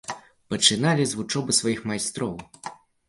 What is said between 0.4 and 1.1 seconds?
Пачыналі